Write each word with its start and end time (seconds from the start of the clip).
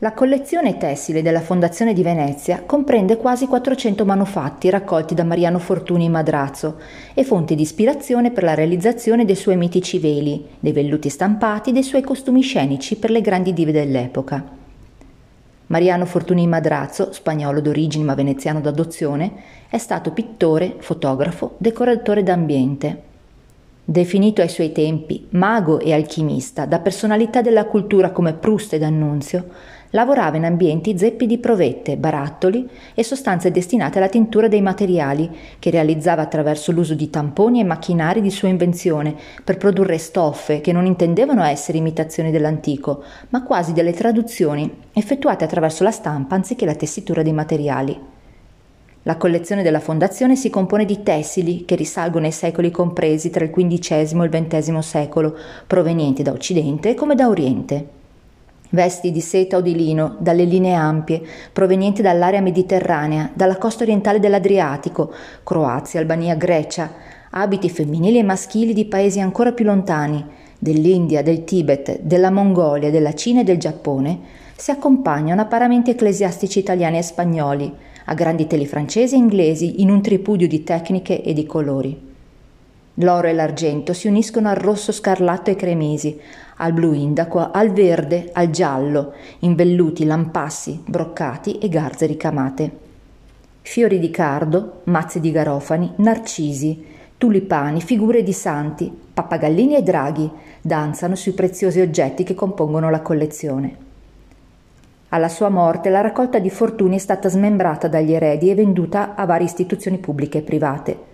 La 0.00 0.12
collezione 0.12 0.76
tessile 0.76 1.22
della 1.22 1.40
Fondazione 1.40 1.92
di 1.92 2.04
Venezia 2.04 2.62
comprende 2.64 3.16
quasi 3.16 3.48
400 3.48 4.04
manufatti 4.04 4.70
raccolti 4.70 5.12
da 5.12 5.24
Mariano 5.24 5.58
Fortuni 5.58 6.04
in 6.04 6.12
Madrazzo 6.12 6.78
e 7.14 7.24
fonti 7.24 7.56
di 7.56 7.62
ispirazione 7.62 8.30
per 8.30 8.44
la 8.44 8.54
realizzazione 8.54 9.24
dei 9.24 9.34
suoi 9.34 9.56
mitici 9.56 9.98
veli, 9.98 10.50
dei 10.60 10.70
velluti 10.70 11.08
stampati, 11.08 11.72
dei 11.72 11.82
suoi 11.82 12.02
costumi 12.02 12.42
scenici 12.42 12.94
per 12.94 13.10
le 13.10 13.20
grandi 13.20 13.52
dive 13.52 13.72
dell'epoca. 13.72 14.44
Mariano 15.66 16.06
Fortuni 16.06 16.44
in 16.44 16.50
Madrazzo, 16.50 17.10
spagnolo 17.10 17.60
d'origine 17.60 18.04
ma 18.04 18.14
veneziano 18.14 18.60
d'adozione, 18.60 19.32
è 19.68 19.78
stato 19.78 20.12
pittore, 20.12 20.76
fotografo, 20.78 21.56
decoratore 21.58 22.22
d'ambiente. 22.22 23.02
Definito 23.84 24.42
ai 24.42 24.50
suoi 24.50 24.70
tempi 24.70 25.26
mago 25.30 25.80
e 25.80 25.94
alchimista 25.94 26.66
da 26.66 26.78
personalità 26.78 27.40
della 27.40 27.64
cultura 27.64 28.10
come 28.10 28.34
Proust 28.34 28.74
ed 28.74 28.82
Annunzio, 28.82 29.46
Lavorava 29.92 30.36
in 30.36 30.44
ambienti 30.44 30.98
zeppi 30.98 31.24
di 31.24 31.38
provette, 31.38 31.96
barattoli 31.96 32.68
e 32.94 33.02
sostanze 33.02 33.50
destinate 33.50 33.96
alla 33.96 34.08
tintura 34.08 34.46
dei 34.46 34.60
materiali, 34.60 35.30
che 35.58 35.70
realizzava 35.70 36.20
attraverso 36.20 36.72
l'uso 36.72 36.94
di 36.94 37.08
tamponi 37.08 37.60
e 37.60 37.64
macchinari 37.64 38.20
di 38.20 38.30
sua 38.30 38.48
invenzione 38.48 39.16
per 39.42 39.56
produrre 39.56 39.96
stoffe 39.96 40.60
che 40.60 40.72
non 40.72 40.84
intendevano 40.84 41.42
essere 41.42 41.78
imitazioni 41.78 42.30
dell'antico, 42.30 43.02
ma 43.30 43.42
quasi 43.42 43.72
delle 43.72 43.94
traduzioni 43.94 44.70
effettuate 44.92 45.44
attraverso 45.44 45.84
la 45.84 45.90
stampa 45.90 46.34
anziché 46.34 46.66
la 46.66 46.74
tessitura 46.74 47.22
dei 47.22 47.32
materiali. 47.32 47.98
La 49.04 49.16
collezione 49.16 49.62
della 49.62 49.80
Fondazione 49.80 50.36
si 50.36 50.50
compone 50.50 50.84
di 50.84 51.02
tessili 51.02 51.64
che 51.64 51.76
risalgono 51.76 52.26
ai 52.26 52.32
secoli 52.32 52.70
compresi 52.70 53.30
tra 53.30 53.42
il 53.42 53.50
XV 53.50 53.92
e 53.92 54.00
il 54.02 54.18
XX 54.28 54.78
secolo, 54.80 55.34
provenienti 55.66 56.22
da 56.22 56.32
Occidente 56.32 56.92
come 56.94 57.14
da 57.14 57.28
Oriente. 57.28 57.97
Vesti 58.70 59.10
di 59.10 59.20
seta 59.20 59.56
o 59.56 59.60
di 59.60 59.74
lino, 59.74 60.16
dalle 60.18 60.44
linee 60.44 60.74
ampie, 60.74 61.22
provenienti 61.52 62.02
dall'area 62.02 62.42
mediterranea, 62.42 63.30
dalla 63.32 63.56
costa 63.56 63.82
orientale 63.82 64.20
dell'Adriatico, 64.20 65.10
Croazia, 65.42 66.00
Albania, 66.00 66.34
Grecia, 66.34 66.90
abiti 67.30 67.70
femminili 67.70 68.18
e 68.18 68.22
maschili 68.22 68.74
di 68.74 68.84
paesi 68.84 69.20
ancora 69.20 69.52
più 69.52 69.64
lontani, 69.64 70.24
dell'India, 70.58 71.22
del 71.22 71.44
Tibet, 71.44 72.00
della 72.00 72.30
Mongolia, 72.30 72.90
della 72.90 73.14
Cina 73.14 73.40
e 73.40 73.44
del 73.44 73.58
Giappone, 73.58 74.18
si 74.56 74.70
accompagnano 74.70 75.40
a 75.40 75.46
paramenti 75.46 75.90
ecclesiastici 75.90 76.58
italiani 76.58 76.98
e 76.98 77.02
spagnoli, 77.02 77.72
a 78.06 78.14
grandi 78.14 78.46
teli 78.46 78.66
francesi 78.66 79.14
e 79.14 79.18
inglesi 79.18 79.80
in 79.80 79.90
un 79.90 80.02
tripudio 80.02 80.48
di 80.48 80.64
tecniche 80.64 81.22
e 81.22 81.32
di 81.32 81.46
colori. 81.46 82.07
L'oro 83.00 83.28
e 83.28 83.32
l'argento 83.32 83.92
si 83.92 84.08
uniscono 84.08 84.48
al 84.48 84.56
rosso 84.56 84.90
scarlatto 84.90 85.50
e 85.50 85.56
cremisi, 85.56 86.18
al 86.56 86.72
blu 86.72 86.92
indaco, 86.92 87.50
al 87.52 87.70
verde, 87.70 88.30
al 88.32 88.50
giallo, 88.50 89.12
in 89.40 89.54
velluti, 89.54 90.04
lampassi, 90.04 90.82
broccati 90.84 91.58
e 91.58 91.68
garze 91.68 92.06
ricamate. 92.06 92.86
Fiori 93.62 94.00
di 94.00 94.10
cardo, 94.10 94.80
mazze 94.84 95.20
di 95.20 95.30
garofani, 95.30 95.92
narcisi, 95.96 96.84
tulipani, 97.16 97.80
figure 97.80 98.24
di 98.24 98.32
santi, 98.32 98.90
pappagallini 99.14 99.76
e 99.76 99.82
draghi 99.82 100.28
danzano 100.60 101.14
sui 101.14 101.32
preziosi 101.32 101.80
oggetti 101.80 102.24
che 102.24 102.34
compongono 102.34 102.90
la 102.90 103.00
collezione. 103.00 103.76
Alla 105.10 105.28
sua 105.28 105.50
morte 105.50 105.88
la 105.88 106.00
raccolta 106.00 106.40
di 106.40 106.50
fortuni 106.50 106.96
è 106.96 106.98
stata 106.98 107.28
smembrata 107.28 107.86
dagli 107.86 108.12
eredi 108.12 108.50
e 108.50 108.56
venduta 108.56 109.14
a 109.14 109.24
varie 109.24 109.46
istituzioni 109.46 109.98
pubbliche 109.98 110.38
e 110.38 110.42
private. 110.42 111.07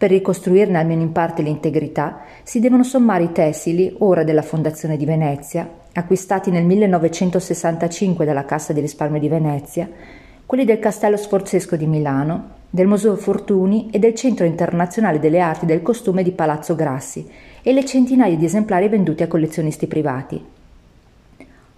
Per 0.00 0.08
ricostruirne 0.08 0.78
almeno 0.78 1.02
in 1.02 1.12
parte 1.12 1.42
l'integrità 1.42 2.20
si 2.42 2.58
devono 2.58 2.84
sommare 2.84 3.24
i 3.24 3.32
tessili, 3.32 3.94
ora 3.98 4.24
della 4.24 4.40
Fondazione 4.40 4.96
di 4.96 5.04
Venezia, 5.04 5.68
acquistati 5.92 6.50
nel 6.50 6.64
1965 6.64 8.24
dalla 8.24 8.46
Cassa 8.46 8.72
di 8.72 8.80
risparmio 8.80 9.20
di 9.20 9.28
Venezia, 9.28 9.86
quelli 10.46 10.64
del 10.64 10.78
Castello 10.78 11.18
Sforzesco 11.18 11.76
di 11.76 11.84
Milano, 11.84 12.48
del 12.70 12.86
Museo 12.86 13.14
Fortuni 13.14 13.90
e 13.92 13.98
del 13.98 14.14
Centro 14.14 14.46
Internazionale 14.46 15.18
delle 15.18 15.40
Arti 15.40 15.66
del 15.66 15.82
Costume 15.82 16.22
di 16.22 16.32
Palazzo 16.32 16.74
Grassi 16.74 17.28
e 17.60 17.70
le 17.74 17.84
centinaia 17.84 18.38
di 18.38 18.46
esemplari 18.46 18.88
venduti 18.88 19.22
a 19.22 19.28
collezionisti 19.28 19.86
privati. 19.86 20.42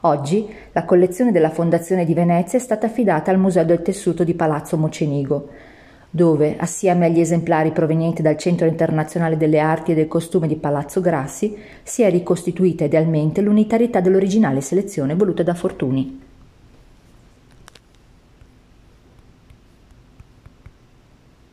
Oggi 0.02 0.48
la 0.70 0.84
collezione 0.84 1.32
della 1.32 1.50
Fondazione 1.50 2.04
di 2.04 2.14
Venezia 2.14 2.56
è 2.56 2.62
stata 2.62 2.86
affidata 2.86 3.32
al 3.32 3.38
Museo 3.40 3.64
del 3.64 3.82
Tessuto 3.82 4.22
di 4.22 4.34
Palazzo 4.34 4.76
Mocenigo, 4.76 5.70
dove, 6.14 6.56
assieme 6.58 7.06
agli 7.06 7.20
esemplari 7.20 7.70
provenienti 7.70 8.20
dal 8.20 8.36
Centro 8.36 8.66
Internazionale 8.66 9.38
delle 9.38 9.58
Arti 9.58 9.92
e 9.92 9.94
del 9.94 10.08
Costume 10.08 10.46
di 10.46 10.56
Palazzo 10.56 11.00
Grassi, 11.00 11.56
si 11.82 12.02
è 12.02 12.10
ricostituita 12.10 12.84
idealmente 12.84 13.40
l'unitarietà 13.40 14.00
dell'originale 14.00 14.60
selezione 14.60 15.14
voluta 15.14 15.42
da 15.42 15.54
Fortuni. 15.54 16.20